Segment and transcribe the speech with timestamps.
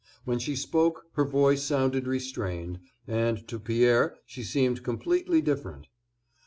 [0.25, 5.85] When she spoke her voice sounded restrained; and to Pierre she seemed completely different.